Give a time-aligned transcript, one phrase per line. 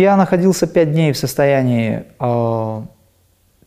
[0.00, 2.82] Я находился пять дней в состоянии э,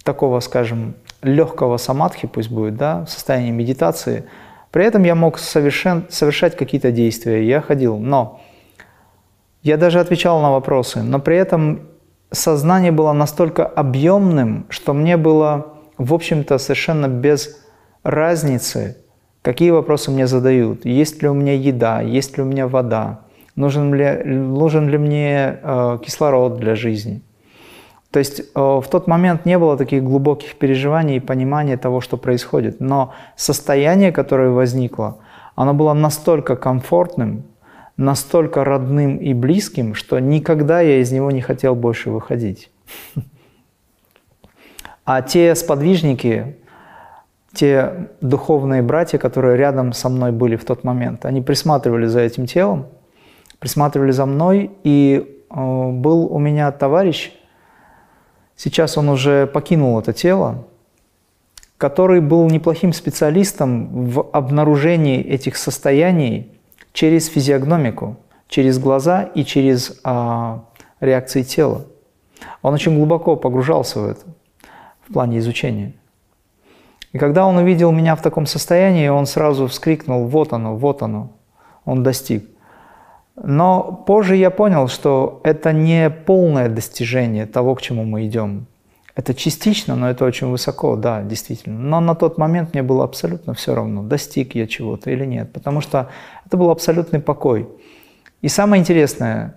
[0.03, 4.23] такого, скажем, легкого самадхи, пусть будет, да, в состоянии медитации.
[4.71, 8.41] При этом я мог совершен, совершать какие-то действия, я ходил, но
[9.61, 11.81] я даже отвечал на вопросы, но при этом
[12.31, 17.61] сознание было настолько объемным, что мне было, в общем-то, совершенно без
[18.01, 18.97] разницы,
[19.43, 20.83] какие вопросы мне задают.
[20.83, 23.19] Есть ли у меня еда, есть ли у меня вода,
[23.55, 27.21] нужен ли, нужен ли мне э, кислород для жизни.
[28.11, 32.17] То есть э, в тот момент не было таких глубоких переживаний и понимания того, что
[32.17, 32.79] происходит.
[32.79, 35.17] Но состояние, которое возникло,
[35.55, 37.43] оно было настолько комфортным,
[37.97, 42.71] настолько родным и близким, что никогда я из него не хотел больше выходить.
[45.05, 46.55] А те сподвижники,
[47.53, 52.45] те духовные братья, которые рядом со мной были в тот момент, они присматривали за этим
[52.45, 52.85] телом,
[53.63, 57.31] присматривали за мной, и э, был у меня товарищ,
[58.57, 60.65] сейчас он уже покинул это тело,
[61.77, 66.51] который был неплохим специалистом в обнаружении этих состояний
[66.91, 68.17] через физиогномику,
[68.49, 70.65] через глаза и через а,
[70.99, 71.85] реакции тела.
[72.61, 74.25] Он очень глубоко погружался в это
[75.07, 75.93] в плане изучения.
[77.13, 81.31] И когда он увидел меня в таком состоянии, он сразу вскрикнул «Вот оно, вот оно».
[81.85, 82.52] Он достиг.
[83.35, 88.67] Но позже я понял, что это не полное достижение того, к чему мы идем.
[89.15, 91.79] Это частично, но это очень высоко, да, действительно.
[91.79, 95.81] Но на тот момент мне было абсолютно все равно, достиг я чего-то или нет, потому
[95.81, 96.09] что
[96.45, 97.67] это был абсолютный покой.
[98.41, 99.55] И самое интересное,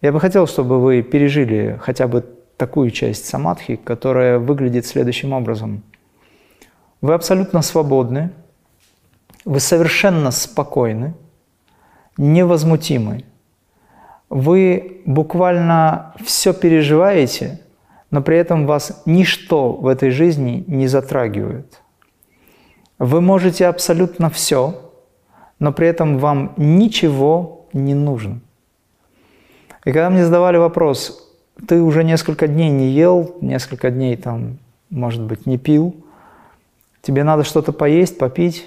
[0.00, 2.24] я бы хотел, чтобы вы пережили хотя бы
[2.56, 5.82] такую часть самадхи, которая выглядит следующим образом.
[7.00, 8.30] Вы абсолютно свободны,
[9.44, 11.14] вы совершенно спокойны,
[12.16, 13.24] невозмутимы.
[14.30, 17.60] Вы буквально все переживаете–
[18.14, 21.82] но при этом вас ничто в этой жизни не затрагивает.
[23.00, 24.92] Вы можете абсолютно все,
[25.58, 28.38] но при этом вам ничего не нужно.
[29.84, 31.28] И когда мне задавали вопрос,
[31.66, 34.58] ты уже несколько дней не ел, несколько дней там,
[34.90, 35.96] может быть, не пил,
[37.02, 38.64] тебе надо что-то поесть, попить.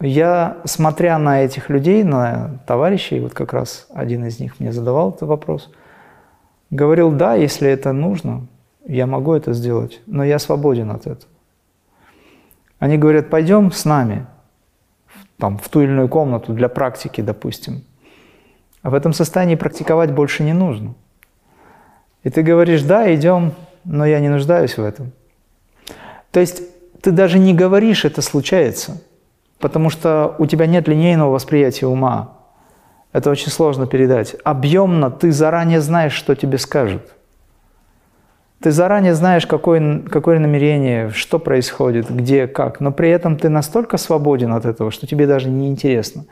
[0.00, 5.10] Я, смотря на этих людей, на товарищей, вот как раз один из них мне задавал
[5.10, 5.70] этот вопрос–
[6.70, 8.46] Говорил, да, если это нужно,
[8.86, 11.32] я могу это сделать, но я свободен от этого.
[12.78, 14.26] Они говорят, пойдем с нами
[15.38, 17.84] там, в ту или иную комнату для практики, допустим.
[18.82, 20.94] А в этом состоянии практиковать больше не нужно.
[22.22, 23.54] И ты говоришь, да, идем,
[23.84, 25.12] но я не нуждаюсь в этом.
[26.32, 26.62] То есть
[27.00, 29.00] ты даже не говоришь, это случается,
[29.58, 32.32] потому что у тебя нет линейного восприятия ума.
[33.12, 34.36] Это очень сложно передать.
[34.44, 37.02] Объемно ты заранее знаешь, что тебе скажут.
[38.60, 42.80] Ты заранее знаешь, какое, какое намерение, что происходит, где, как.
[42.80, 46.24] Но при этом ты настолько свободен от этого, что тебе даже не интересно.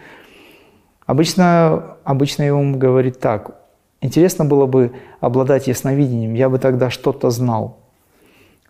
[1.06, 3.60] Обычно, обычный ум говорит так.
[4.00, 7.83] Интересно было бы обладать ясновидением, я бы тогда что-то знал.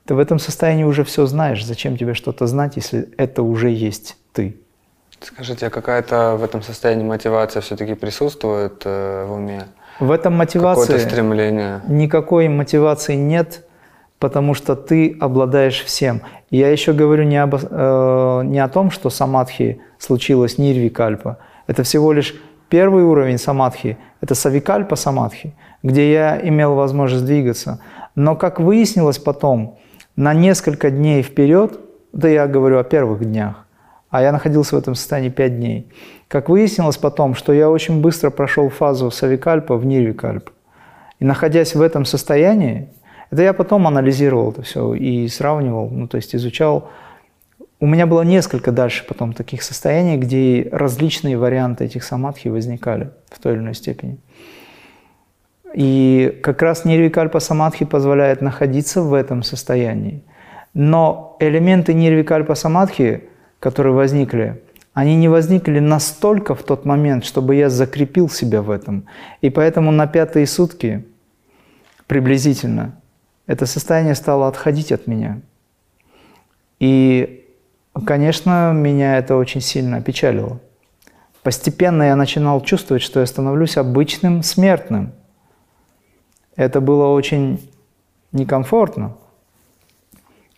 [0.07, 1.65] Ты в этом состоянии уже все знаешь.
[1.65, 4.57] Зачем тебе что-то знать, если это уже есть ты?
[5.21, 9.65] Скажите, а какая-то в этом состоянии мотивация все-таки присутствует э, в уме?
[10.01, 11.81] В этом мотивации стремление.
[11.89, 13.65] никакой мотивации нет,
[14.19, 16.21] потому что ты обладаешь всем.
[16.51, 21.39] Я еще говорю не, об, э, не о том, что самадхи случилось нирвикальпа.
[21.67, 22.35] Это всего лишь
[22.69, 27.81] первый уровень самадхи, это савикальпа самадхи, где я имел возможность двигаться.
[28.15, 29.79] Но, как выяснилось потом,
[30.17, 31.79] на несколько дней вперед,
[32.13, 33.67] да я говорю о первых днях,
[34.11, 35.93] а я находился в этом состоянии 5 дней.
[36.29, 40.51] Как выяснилось потом, что я очень быстро прошел фазу савикальпа в нирвикальп.
[41.19, 42.89] И находясь в этом состоянии,
[43.31, 46.91] это я потом анализировал это все и сравнивал, ну то есть изучал.
[47.81, 53.41] У меня было несколько дальше потом таких состояний, где различные варианты этих самадхи возникали в
[53.41, 54.19] той или иной степени.
[55.75, 60.23] И как раз нирвикальпа самадхи позволяет находиться в этом состоянии.
[60.73, 63.25] Но элементы нирвикальпа самадхи
[63.65, 64.63] которые возникли,
[64.93, 69.07] они не возникли настолько в тот момент, чтобы я закрепил себя в этом.
[69.41, 71.07] И поэтому на пятые сутки
[72.07, 72.95] приблизительно
[73.47, 75.41] это состояние стало отходить от меня.
[76.79, 77.47] И,
[78.05, 80.61] конечно, меня это очень сильно опечалило.
[81.43, 85.13] Постепенно я начинал чувствовать, что я становлюсь обычным смертным.
[86.57, 87.69] Это было очень
[88.33, 89.17] некомфортно.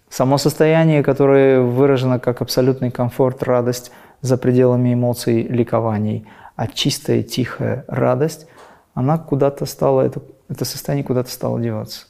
[0.08, 7.84] Само состояние, которое выражено как абсолютный комфорт, радость за пределами эмоций, ликований, а чистая, тихая
[7.88, 8.46] радость,
[8.94, 12.06] она куда-то стала, это, это состояние куда-то стало деваться.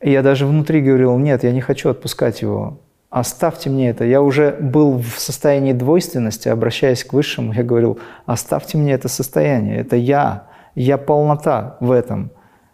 [0.00, 2.78] И я даже внутри говорил, нет, я не хочу отпускать его,
[3.10, 4.04] оставьте мне это.
[4.04, 9.76] Я уже был в состоянии двойственности, обращаясь к Высшему, я говорил, оставьте мне это состояние,
[9.76, 12.30] это я, я полнота в этом.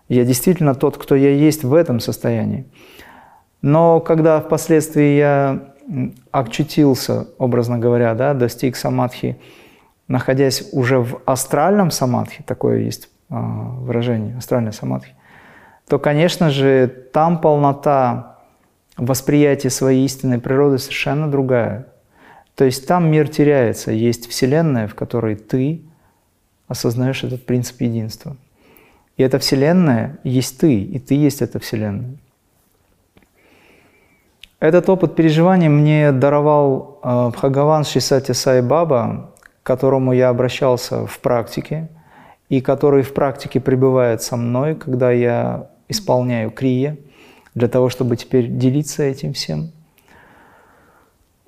[0.08, 2.66] Я действительно тот, кто я есть в этом состоянии.
[3.60, 5.74] Но когда впоследствии я
[6.30, 9.38] очутился, образно говоря, да, достиг самадхи,
[10.06, 15.14] находясь уже в астральном самадхи, такое есть а, выражение, астральная самадхи,
[15.88, 18.38] то, конечно же, там полнота
[18.96, 21.86] восприятия своей истинной природы совершенно другая.
[22.54, 25.82] То есть там мир теряется, есть Вселенная, в которой ты
[26.66, 28.36] осознаешь этот принцип единства.
[29.18, 32.16] И эта Вселенная есть ты, и ты есть эта Вселенная.
[34.60, 39.30] Этот опыт переживания мне даровал э, Бхагаван Шисати Сай Баба,
[39.62, 41.88] к которому я обращался в практике,
[42.48, 46.96] и который в практике пребывает со мной, когда я исполняю крия,
[47.54, 49.72] для того, чтобы теперь делиться этим всем.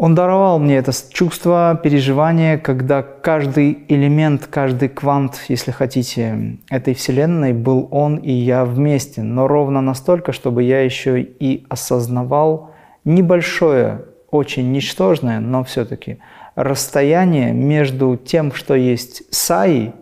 [0.00, 7.52] Он даровал мне это чувство, переживание, когда каждый элемент, каждый квант, если хотите, этой Вселенной
[7.52, 12.70] был он и я вместе, но ровно настолько, чтобы я еще и осознавал
[13.04, 16.16] небольшое, очень ничтожное, но все-таки
[16.54, 19.92] расстояние между тем, что есть саи,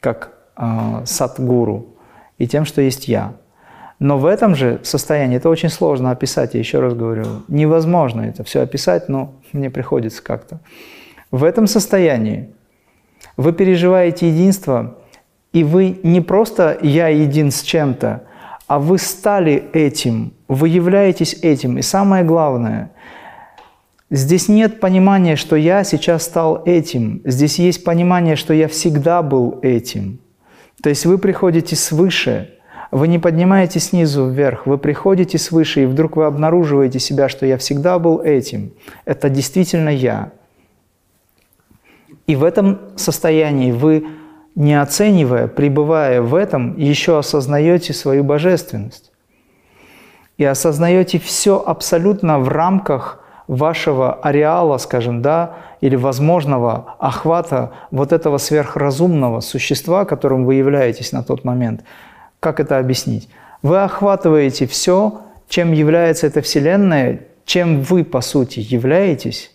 [0.00, 1.86] как э, садгуру,
[2.36, 3.32] и тем, что есть я–
[3.98, 8.42] но в этом же состоянии, это очень сложно описать, я еще раз говорю, невозможно это
[8.44, 10.60] все описать, но мне приходится как-то.
[11.30, 12.50] В этом состоянии
[13.36, 14.98] вы переживаете единство,
[15.52, 18.24] и вы не просто «я един с чем-то»,
[18.66, 21.78] а вы стали этим, вы являетесь этим.
[21.78, 22.90] И самое главное,
[24.10, 27.20] здесь нет понимания, что я сейчас стал этим.
[27.24, 30.18] Здесь есть понимание, что я всегда был этим.
[30.82, 32.50] То есть вы приходите свыше–
[32.94, 37.58] вы не поднимаете снизу вверх, вы приходите свыше, и вдруг вы обнаруживаете себя, что я
[37.58, 38.72] всегда был этим.
[39.04, 40.30] Это действительно я.
[42.28, 44.06] И в этом состоянии вы,
[44.54, 49.10] не оценивая, пребывая в этом, еще осознаете свою божественность.
[50.38, 58.38] И осознаете все абсолютно в рамках вашего ареала, скажем, да, или возможного охвата вот этого
[58.38, 61.82] сверхразумного существа, которым вы являетесь на тот момент–
[62.44, 63.30] как это объяснить?
[63.62, 69.50] Вы охватываете все, чем является эта Вселенная, чем вы, по сути, являетесь.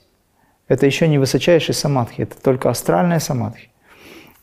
[0.68, 3.70] Это еще не высочайший самадхи, это только астральная самадхи.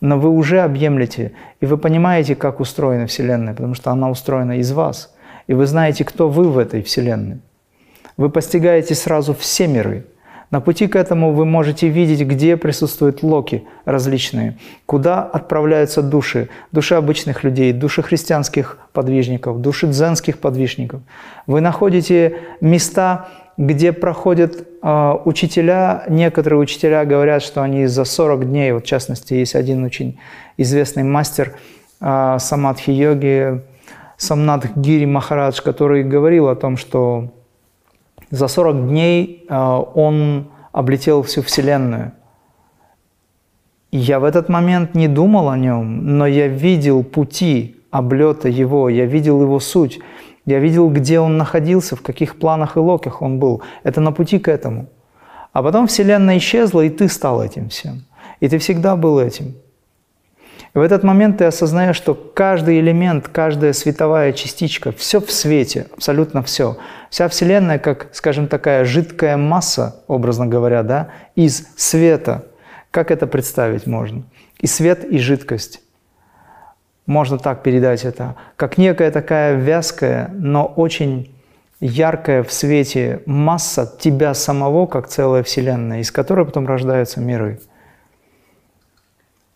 [0.00, 4.70] Но вы уже объемлете, и вы понимаете, как устроена Вселенная, потому что она устроена из
[4.70, 5.12] вас.
[5.48, 7.40] И вы знаете, кто вы в этой Вселенной.
[8.16, 10.06] Вы постигаете сразу все миры–
[10.50, 16.94] на пути к этому вы можете видеть, где присутствуют локи различные, куда отправляются души, души
[16.94, 21.02] обычных людей, души христианских подвижников, души дзенских подвижников.
[21.46, 28.72] Вы находите места, где проходят э, учителя, некоторые учителя говорят, что они за 40 дней,
[28.72, 30.18] вот в частности, есть один очень
[30.56, 31.54] известный мастер
[32.00, 33.62] э, самадхи-йоги,
[34.16, 37.35] Самнат Гири Махарадж, который говорил о том, что
[38.30, 42.12] за 40 дней э, он облетел всю Вселенную.
[43.92, 49.06] Я в этот момент не думал о нем, но я видел пути облета его, я
[49.06, 50.00] видел его суть,
[50.44, 53.62] я видел, где он находился, в каких планах и локах он был.
[53.84, 54.86] Это на пути к этому.
[55.52, 58.04] А потом Вселенная исчезла, и ты стал этим всем.
[58.40, 59.54] И ты всегда был этим.
[60.76, 65.86] И в этот момент ты осознаешь, что каждый элемент, каждая световая частичка, все в свете,
[65.94, 66.76] абсолютно все.
[67.08, 72.44] Вся Вселенная, как, скажем, такая жидкая масса, образно говоря, да, из света.
[72.90, 74.24] Как это представить можно?
[74.60, 75.80] И свет, и жидкость.
[77.06, 78.34] Можно так передать это.
[78.56, 81.34] Как некая такая вязкая, но очень
[81.80, 87.60] яркая в свете масса тебя самого, как целая Вселенная, из которой потом рождаются миры.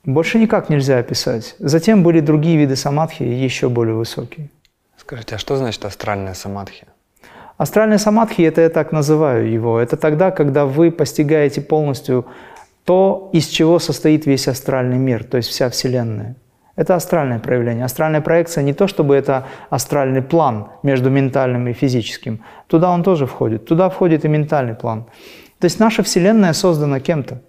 [0.04, 1.57] Больше никак нельзя описать.
[1.59, 4.49] Затем были другие виды самадхи, еще более высокие.
[4.97, 6.87] Скажите, а что значит астральная самадхи?
[7.59, 12.25] Астральная самадхи, это я так называю его, это тогда, когда вы постигаете полностью
[12.85, 16.37] то, из чего состоит весь астральный мир, то есть вся Вселенная.
[16.76, 17.85] Это астральное проявление.
[17.85, 22.42] Астральная проекция не то, чтобы это астральный план между ментальным и физическим.
[22.69, 23.66] Туда он тоже входит.
[23.66, 25.04] Туда входит и ментальный план.
[25.59, 27.42] То есть наша Вселенная создана кем-то.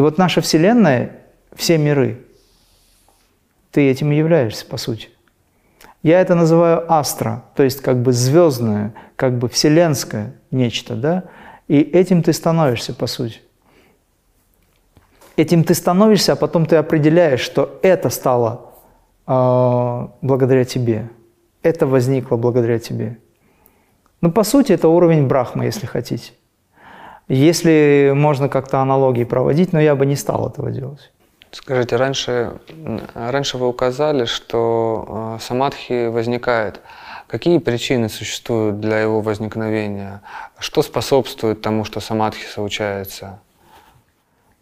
[0.00, 1.10] И вот наша Вселенная,
[1.54, 2.24] все миры,
[3.70, 5.10] ты этим и являешься, по сути.
[6.02, 11.24] Я это называю астра, то есть как бы звездное, как бы вселенское нечто, да?
[11.68, 13.42] И этим ты становишься, по сути.
[15.36, 18.72] Этим ты становишься, а потом ты определяешь, что это стало
[19.26, 21.10] э, благодаря тебе.
[21.62, 23.18] Это возникло благодаря тебе.
[24.22, 26.32] Ну, по сути, это уровень брахмы, если хотите.
[27.30, 31.12] Если можно как-то аналогии проводить, но я бы не стал этого делать.
[31.52, 32.58] Скажите, раньше,
[33.14, 36.80] раньше вы указали, что э, самадхи возникает.
[37.28, 40.22] Какие причины существуют для его возникновения?
[40.58, 43.38] Что способствует тому, что самадхи случается?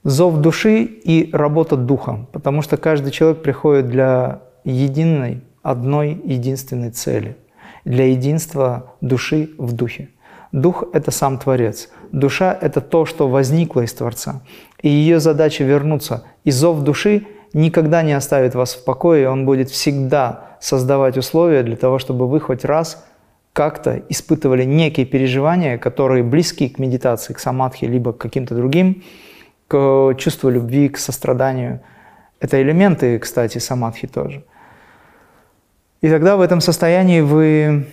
[0.04, 7.38] Зов души и работа духа, потому что каждый человек приходит для единой, одной единственной цели,
[7.86, 10.10] для единства души в духе.
[10.52, 11.90] Дух– это сам Творец.
[12.12, 14.40] Душа– это то, что возникло из Творца.
[14.80, 16.24] И ее задача вернуться.
[16.44, 21.76] И зов души никогда не оставит вас в покое, он будет всегда создавать условия для
[21.76, 23.04] того, чтобы вы хоть раз
[23.52, 29.02] как-то испытывали некие переживания, которые близки к медитации, к самадхи, либо к каким-то другим,
[29.66, 31.80] к чувству любви, к состраданию.
[32.40, 34.44] Это элементы, кстати, самадхи тоже.
[36.00, 37.86] И тогда в этом состоянии вы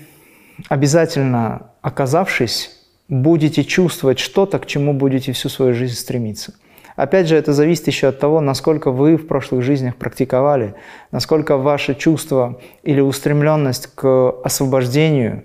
[0.69, 2.71] обязательно, оказавшись,
[3.07, 6.53] будете чувствовать что-то, к чему будете всю свою жизнь стремиться–
[6.95, 10.75] Опять же, это зависит еще от того, насколько вы в прошлых жизнях практиковали,
[11.11, 15.43] насколько ваше чувство или устремленность к освобождению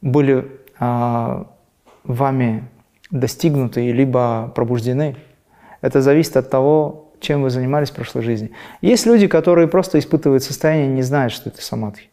[0.00, 1.46] были а,
[2.04, 2.64] вами
[3.10, 5.16] достигнуты либо пробуждены.
[5.82, 8.50] Это зависит от того, чем вы занимались в прошлой жизни.
[8.80, 12.08] Есть люди, которые просто испытывают состояние, не знают, что это самадхи.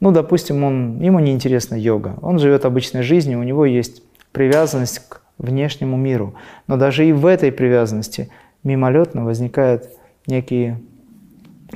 [0.00, 5.00] Ну, допустим, он, ему не интересна йога, он живет обычной жизнью, у него есть привязанность
[5.08, 6.34] к внешнему миру.
[6.66, 8.30] Но даже и в этой привязанности
[8.62, 9.88] мимолетно возникают
[10.26, 10.80] некие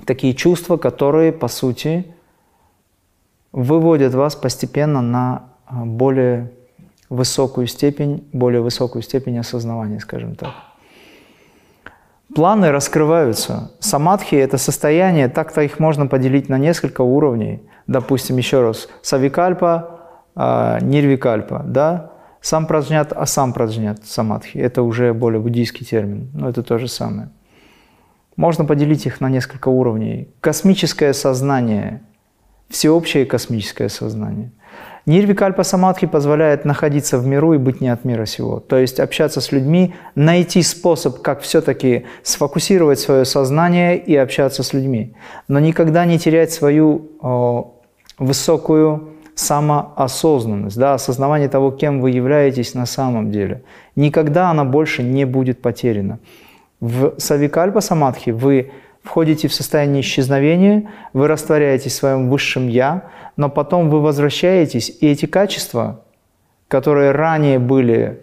[0.07, 2.07] такие чувства, которые, по сути,
[3.53, 6.53] выводят вас постепенно на а, более
[7.09, 10.51] высокую степень, более высокую степень осознавания, скажем так.
[12.35, 13.73] Планы раскрываются.
[13.81, 17.63] Самадхи– это состояние, так-то их можно поделить на несколько уровней.
[17.87, 20.01] Допустим, еще раз, савикальпа,
[20.37, 22.13] а, нирвикальпа, да?
[22.41, 24.59] Сам праджнят, а сам праджнят самадхи.
[24.59, 27.31] Это уже более буддийский термин, но это то же самое.
[28.37, 30.29] Можно поделить их на несколько уровней.
[30.41, 32.01] Космическое сознание,
[32.69, 34.53] всеобщее космическое сознание.
[35.11, 38.61] Нирвикальпа самадхи позволяет находиться в миру и быть не от мира сего.
[38.61, 44.73] То есть общаться с людьми, найти способ, как все-таки сфокусировать свое сознание и общаться с
[44.73, 45.17] людьми.
[45.49, 47.75] Но никогда не терять свою о,
[48.19, 53.65] высокую самоосознанность, да, осознавание того, кем вы являетесь на самом деле.
[53.97, 56.21] Никогда она больше не будет потеряна.
[56.79, 58.71] В Савикальпа Самадхи вы
[59.11, 65.09] входите в состояние исчезновения, вы растворяетесь в своем высшем «я», но потом вы возвращаетесь, и
[65.09, 66.05] эти качества,
[66.69, 68.21] которые ранее были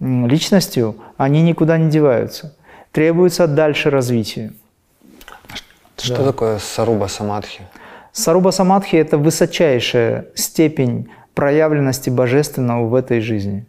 [0.00, 2.56] личностью, они никуда не деваются.
[2.90, 4.54] Требуется дальше развития.
[5.98, 6.24] Что да.
[6.24, 7.60] такое саруба самадхи?
[8.12, 13.66] Саруба Самадхи– это высочайшая степень проявленности божественного в этой жизни.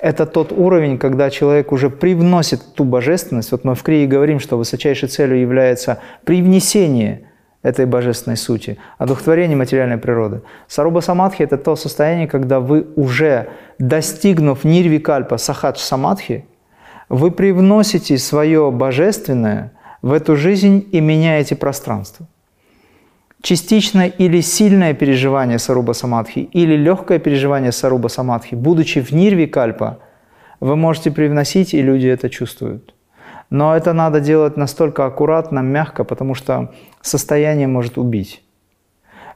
[0.00, 3.52] Это тот уровень, когда человек уже привносит ту божественность.
[3.52, 7.28] Вот мы в Крии говорим, что высочайшей целью является привнесение
[7.62, 10.42] этой божественной сути, одухотворение материальной природы.
[10.68, 16.44] Саруба Самадхи– это то состояние, когда вы уже, достигнув нирвикальпа сахадж самадхи,
[17.08, 22.26] вы привносите свое божественное в эту жизнь и меняете пространство
[23.44, 29.98] частичное или сильное переживание саруба самадхи или легкое переживание саруба самадхи, будучи в нирве кальпа,
[30.60, 32.94] вы можете привносить, и люди это чувствуют.
[33.50, 36.72] Но это надо делать настолько аккуратно, мягко, потому что
[37.02, 38.42] состояние может убить.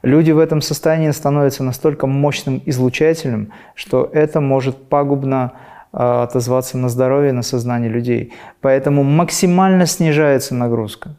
[0.01, 5.51] Люди в этом состоянии становятся настолько мощным излучателем, что это может пагубно
[5.91, 8.33] а, отозваться на здоровье, на сознание людей.
[8.61, 11.11] Поэтому максимально снижается нагрузка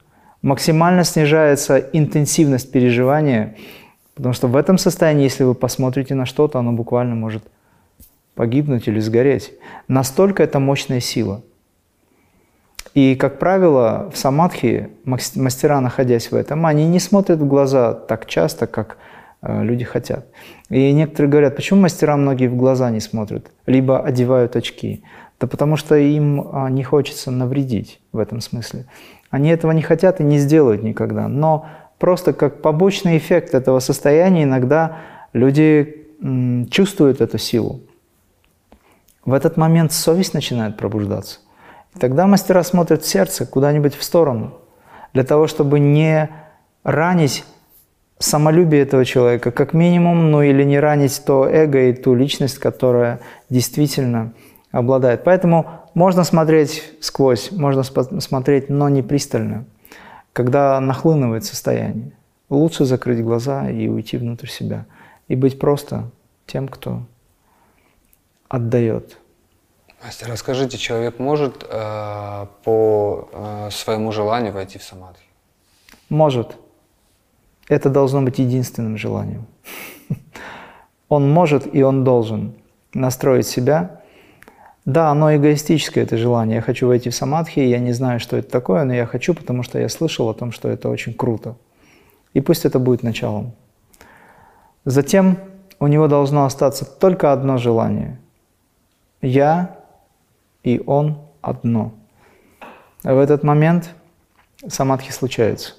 [0.43, 3.57] максимально снижается интенсивность переживания,
[4.15, 7.43] потому что в этом состоянии, если вы посмотрите на что-то, оно буквально может
[8.35, 9.53] погибнуть или сгореть.
[9.89, 11.43] Настолько это мощная сила.
[12.95, 18.27] И, как правило, в самадхи мастера, находясь в этом, они не смотрят в глаза так
[18.27, 18.97] часто, как
[19.43, 20.27] э, люди хотят.
[20.71, 25.05] И некоторые говорят, почему мастера многие в глаза не смотрят, либо одевают очки.
[25.41, 28.85] Да потому что им а, не хочется навредить в этом смысле.
[29.31, 31.29] Они этого не хотят и не сделают никогда.
[31.29, 31.67] Но
[31.99, 34.99] просто как побочный эффект этого состояния иногда
[35.33, 36.07] люди
[36.71, 37.81] чувствуют эту силу.
[39.25, 41.39] В этот момент совесть начинает пробуждаться.
[41.95, 44.59] И тогда мастера смотрят в сердце куда-нибудь в сторону,
[45.15, 46.29] для того, чтобы не
[46.85, 47.45] ранить
[48.19, 53.21] самолюбие этого человека, как минимум, ну или не ранить то эго и ту личность, которая
[53.49, 54.35] действительно
[54.71, 55.25] обладает.
[55.25, 59.65] Поэтому можно смотреть сквозь, можно смотреть, но не пристально,
[60.33, 62.13] когда нахлынывает состояние.
[62.49, 64.87] Лучше закрыть глаза и уйти внутрь себя.
[65.29, 66.11] И быть просто
[66.47, 67.03] тем, кто
[68.49, 69.19] отдает.
[70.03, 75.23] Мастер, расскажите, человек может э, по э, своему желанию войти в самадхи?
[76.09, 76.57] Может.
[77.69, 79.47] Это должно быть единственным желанием.
[81.09, 82.55] Он может и он должен
[82.95, 84.00] настроить себя.
[84.85, 86.57] Да, оно эгоистическое, это желание.
[86.57, 89.63] Я хочу войти в самадхи, я не знаю, что это такое, но я хочу, потому
[89.63, 91.57] что я слышал о том, что это очень круто.
[92.33, 93.53] И пусть это будет началом.
[94.85, 95.39] Затем
[95.79, 98.19] у него должно остаться только одно желание.
[99.21, 99.77] Я
[100.63, 101.93] и он одно.
[103.03, 103.91] В этот момент
[104.67, 105.75] самадхи случается.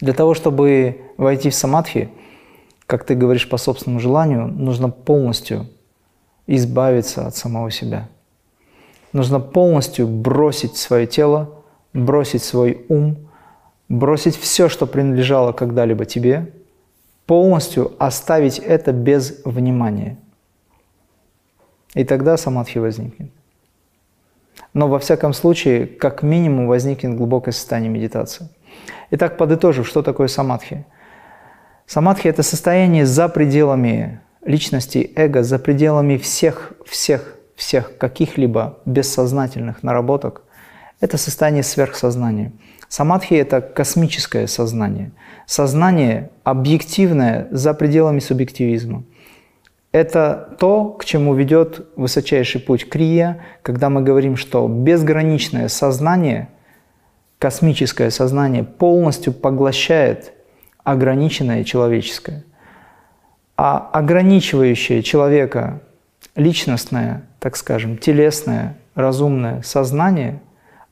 [0.00, 2.08] Для того, чтобы войти в самадхи,
[2.86, 5.66] как ты говоришь по собственному желанию, нужно полностью
[6.48, 8.08] избавиться от самого себя.
[9.12, 11.62] Нужно полностью бросить свое тело,
[11.92, 13.16] бросить свой ум,
[13.88, 16.52] бросить все, что принадлежало когда-либо тебе,
[17.26, 20.16] полностью оставить это без внимания.
[21.94, 23.30] И тогда самадхи возникнет.
[24.72, 28.48] Но во всяком случае, как минимум, возникнет глубокое состояние медитации.
[29.10, 30.84] Итак, подытожив, что такое самадхи?
[31.86, 40.42] Самадхи– это состояние за пределами личности, эго, за пределами всех, всех, всех каких-либо бессознательных наработок.
[41.00, 42.52] Это состояние сверхсознания.
[42.88, 45.12] Самадхи– это космическое сознание.
[45.46, 49.04] Сознание объективное за пределами субъективизма.
[49.92, 56.48] Это то, к чему ведет высочайший путь Крия, когда мы говорим, что безграничное сознание–
[57.38, 60.32] космическое сознание полностью поглощает
[60.84, 62.44] ограниченное человеческое.
[63.58, 65.80] А ограничивающее человека
[66.36, 70.40] личностное, так скажем, телесное, разумное сознание,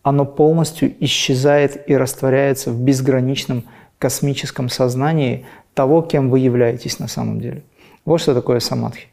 [0.03, 3.63] оно полностью исчезает и растворяется в безграничном
[4.01, 7.63] космическом сознании того, кем вы являетесь на самом деле.
[8.05, 9.07] Вот что такое самадхи.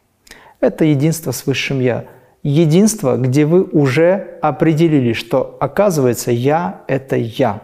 [0.59, 2.05] Это единство с Высшим Я–
[2.41, 7.61] единство, где вы уже определили, что оказывается я– это я.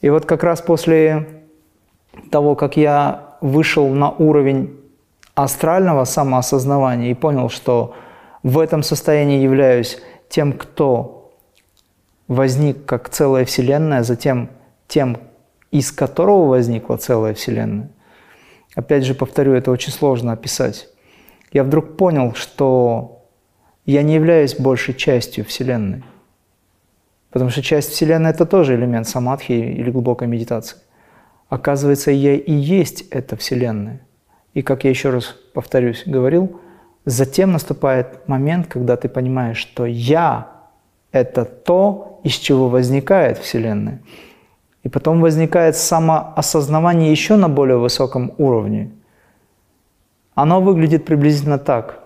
[0.00, 1.26] И вот как раз после
[2.30, 4.79] того, как я вышел на уровень
[5.42, 7.94] астрального самоосознавания и понял, что
[8.42, 9.98] в этом состоянии являюсь
[10.28, 11.32] тем, кто
[12.28, 14.50] возник как целая Вселенная, затем
[14.88, 15.18] тем,
[15.70, 17.90] из которого возникла целая Вселенная.
[18.74, 20.88] Опять же, повторю, это очень сложно описать.
[21.52, 23.24] Я вдруг понял, что
[23.84, 26.04] я не являюсь большей частью Вселенной.
[27.30, 30.78] Потому что часть Вселенной– это тоже элемент самадхи или глубокой медитации.
[31.48, 34.00] Оказывается, я и есть эта Вселенная.
[34.54, 36.60] И, как я еще раз повторюсь, говорил,
[37.04, 40.48] затем наступает момент, когда ты понимаешь, что я–
[41.12, 44.00] это то, из чего возникает Вселенная.
[44.82, 48.90] И потом возникает самоосознавание еще на более высоком уровне.
[50.34, 52.00] Оно выглядит приблизительно так.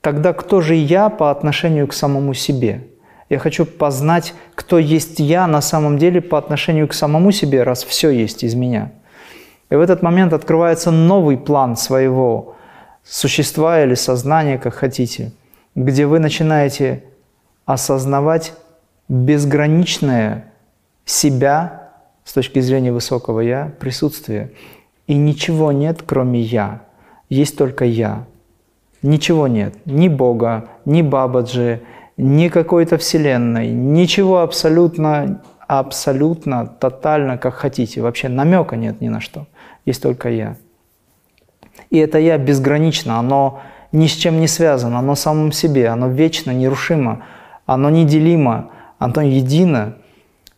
[0.00, 2.86] Тогда кто же я по отношению к самому себе?
[3.28, 7.84] Я хочу познать, кто есть я на самом деле по отношению к самому себе, раз
[7.84, 8.90] все есть из меня.
[9.70, 12.56] И в этот момент открывается новый план своего
[13.04, 15.32] существа или сознания, как хотите,
[15.74, 17.04] где вы начинаете
[17.64, 18.52] осознавать
[19.08, 20.52] безграничное
[21.04, 21.90] себя
[22.24, 24.52] с точки зрения высокого «я», присутствие.
[25.06, 26.82] И ничего нет, кроме «я».
[27.28, 28.24] Есть только «я».
[29.02, 29.74] Ничего нет.
[29.86, 31.80] Ни Бога, ни Бабаджи,
[32.16, 33.70] ни какой-то Вселенной.
[33.70, 38.02] Ничего абсолютно, абсолютно, тотально, как хотите.
[38.02, 39.46] Вообще намека нет ни на что.
[39.84, 40.56] Есть только я.
[41.90, 43.60] И это я безгранично, оно
[43.92, 47.24] ни с чем не связано, оно самом себе, оно вечно, нерушимо,
[47.66, 49.96] оно неделимо, оно едино,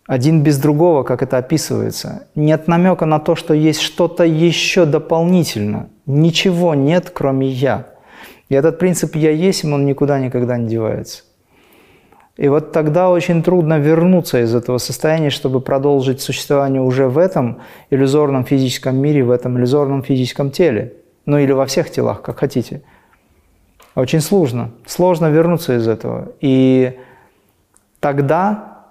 [0.06, 2.26] один без другого, как это описывается.
[2.34, 5.88] Нет намека на то, что есть что-то еще дополнительно.
[6.06, 7.86] Ничего нет, кроме «я».
[8.48, 11.22] И этот принцип «я есть», он никуда никогда не девается.
[12.36, 17.60] И вот тогда очень трудно вернуться из этого состояния, чтобы продолжить существование уже в этом
[17.90, 20.94] иллюзорном физическом мире, в этом иллюзорном физическом теле.
[21.26, 22.82] Ну или во всех телах, как хотите.
[23.94, 24.70] Очень сложно.
[24.86, 26.32] Сложно вернуться из этого.
[26.40, 26.98] И
[28.00, 28.86] тогда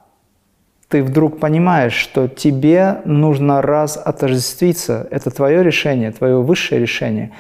[0.88, 5.08] ты вдруг понимаешь, что тебе нужно раз отождествиться.
[5.10, 7.32] Это твое решение, твое высшее решение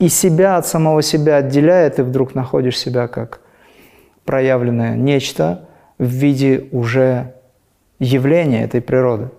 [0.00, 3.40] и себя от самого себя отделяет, и вдруг находишь себя как
[4.24, 7.34] проявленное нечто в виде уже
[7.98, 9.30] явления этой природы.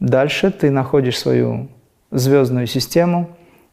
[0.00, 1.68] Дальше ты находишь свою
[2.10, 3.30] звездную систему,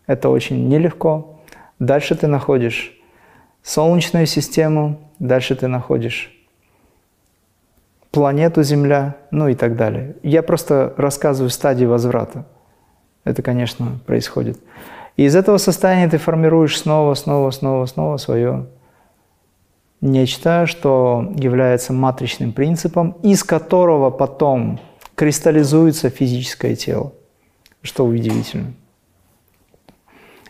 [0.07, 1.39] это очень нелегко.
[1.79, 2.95] Дальше ты находишь
[3.61, 6.33] Солнечную систему, дальше ты находишь
[8.11, 10.15] планету Земля, ну и так далее.
[10.23, 12.45] Я просто рассказываю стадии возврата.
[13.23, 14.59] Это, конечно, происходит.
[15.17, 18.67] И из этого состояния ты формируешь снова, снова, снова, снова свое
[20.01, 24.79] нечто, что является матричным принципом, из которого потом
[25.15, 27.13] кристаллизуется физическое тело,
[27.81, 28.73] что удивительно.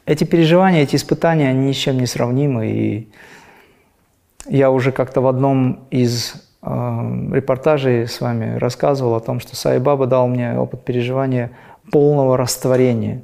[0.05, 2.67] Эти переживания, эти испытания, они ни с чем не сравнимы.
[2.67, 3.11] И
[4.47, 6.33] я уже как-то в одном из
[6.63, 6.67] э,
[7.31, 11.51] репортажей с вами рассказывал о том, что Сай Баба дал мне опыт переживания
[11.91, 13.21] полного растворения.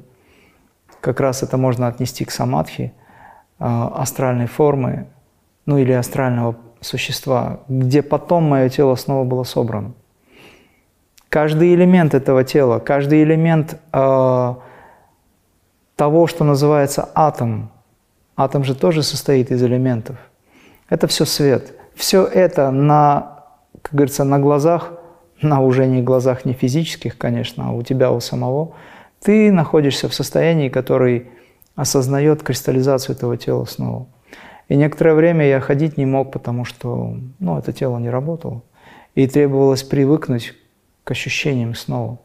[1.00, 2.92] Как раз это можно отнести к самадхи,
[3.58, 5.06] э, астральной формы,
[5.66, 9.92] ну или астрального существа, где потом мое тело снова было собрано.
[11.28, 14.54] Каждый элемент этого тела, каждый элемент э,
[15.96, 17.70] того, что называется атом,
[18.36, 20.16] атом же тоже состоит из элементов.
[20.88, 21.74] Это все свет.
[21.94, 23.44] Все это на,
[23.82, 24.92] как говорится, на глазах,
[25.42, 28.74] на уже не глазах не физических, конечно, а у тебя у самого,
[29.20, 31.30] ты находишься в состоянии, который
[31.74, 34.06] осознает кристаллизацию этого тела снова.
[34.68, 38.62] И некоторое время я ходить не мог, потому что ну, это тело не работало.
[39.14, 40.54] И требовалось привыкнуть
[41.04, 42.18] к ощущениям снова.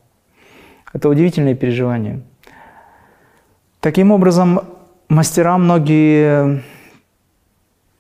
[0.94, 2.22] Это удивительные переживания.
[3.80, 4.62] Таким образом,
[5.08, 6.64] мастера многие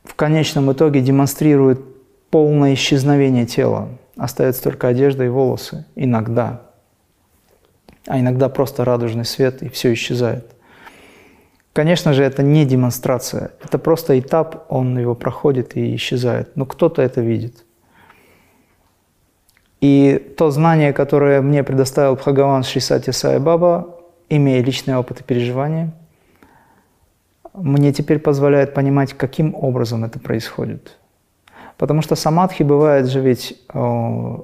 [0.04, 1.82] в конечном итоге демонстрируют
[2.30, 3.90] полное исчезновение тела.
[4.18, 5.86] Остается только одежда и волосы.
[5.96, 6.62] Иногда.
[8.08, 10.52] А иногда просто радужный свет, и все исчезает.
[11.74, 16.58] Конечно же, это не демонстрация, это просто этап, он его проходит и исчезает.
[16.58, 17.64] Но кто-то это видит.
[19.80, 23.98] И то знание, которое мне предоставил Бхагаван Шрисати Сай Баба,
[24.30, 25.94] имея личный опыт и переживания,
[27.54, 30.98] мне теперь позволяет понимать, каким образом это происходит.
[31.78, 34.38] Потому что самадхи бывает же ведь э,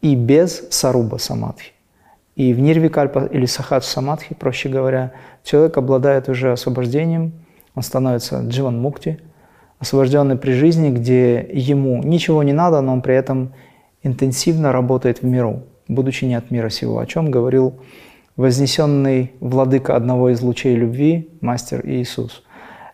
[0.00, 1.72] и без саруба самадхи.
[2.34, 5.12] И в нирвикальпа или сахадж самадхи, проще говоря,
[5.48, 7.32] человек обладает уже освобождением,
[7.74, 9.18] он становится дживан мукти,
[9.78, 13.54] освобожденный при жизни, где ему ничего не надо, но он при этом
[14.02, 17.80] интенсивно работает в миру, будучи не от мира сего, о чем говорил
[18.36, 22.42] вознесенный владыка одного из лучей любви, мастер Иисус.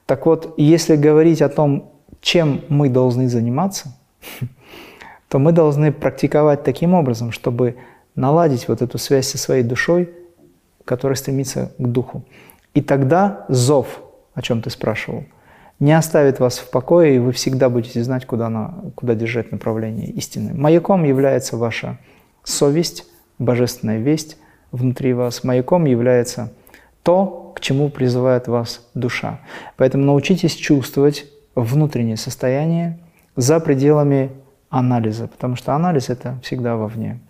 [0.07, 1.91] Так вот, если говорить о том,
[2.21, 3.97] чем мы должны заниматься,
[5.29, 7.75] то мы должны практиковать таким образом, чтобы
[8.15, 10.11] наладить вот эту связь со своей душой,
[10.85, 12.25] которая стремится к духу.
[12.75, 14.03] И тогда зов,
[14.35, 15.25] о чем ты спрашивал,
[15.81, 20.09] не оставит вас в покое, и вы всегда будете знать, куда, на, куда держать направление
[20.09, 20.55] истины.
[20.55, 21.99] Маяком является ваша
[22.43, 23.07] совесть,
[23.39, 24.37] божественная весть
[24.71, 25.45] внутри вас.
[25.45, 26.53] Маяком является
[27.03, 29.41] то, к чему призывает вас душа.
[29.77, 32.99] Поэтому научитесь чувствовать внутреннее состояние
[33.37, 34.31] за пределами
[34.71, 37.21] анализа, потому что анализ– это всегда вовне.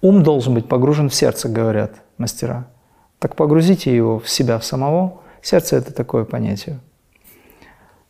[0.00, 2.66] Ум должен быть погружен в сердце, говорят мастера.
[3.18, 5.20] Так погрузите его в себя в самого.
[5.42, 6.80] Сердце– это такое понятие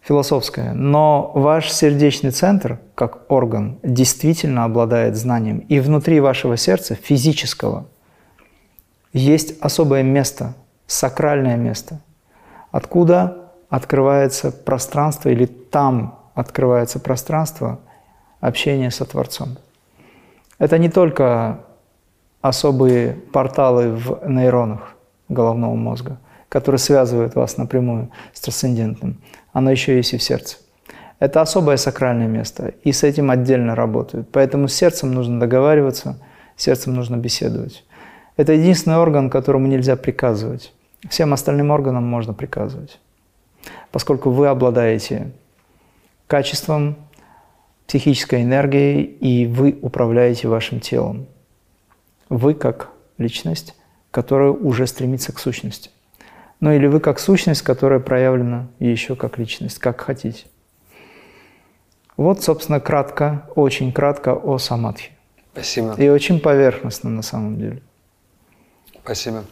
[0.09, 0.72] философское.
[0.72, 5.59] Но ваш сердечный центр, как орган, действительно обладает знанием.
[5.59, 7.87] И внутри вашего сердца, физического,
[9.12, 10.55] есть особое место,
[10.87, 12.01] сакральное место,
[12.70, 17.81] откуда открывается пространство или там открывается пространство
[18.40, 19.59] общения со Творцом.
[20.59, 21.61] Это не только
[22.40, 24.96] особые порталы в нейронах
[25.29, 29.20] головного мозга, которые связывают вас напрямую с трансцендентным.
[29.53, 30.57] Оно еще есть и в сердце.
[31.18, 34.29] Это особое сакральное место, и с этим отдельно работают.
[34.31, 36.18] Поэтому с сердцем нужно договариваться,
[36.57, 37.85] с сердцем нужно беседовать.
[38.37, 40.72] Это единственный орган, которому нельзя приказывать.
[41.09, 43.01] Всем остальным органам можно приказывать,
[43.90, 45.33] поскольку вы обладаете
[46.29, 46.96] качеством,
[47.87, 51.27] психической энергией, и вы управляете вашим телом.
[52.29, 53.75] Вы как личность,
[54.11, 55.91] которая уже стремится к сущности.
[56.61, 60.47] Ну или вы как сущность, которая проявлена еще как личность, как хотите.
[62.17, 65.12] Вот, собственно, кратко, очень кратко о самадхи.
[65.53, 65.95] Спасибо.
[65.95, 67.83] И очень поверхностно на самом деле.
[69.05, 69.45] Спасибо.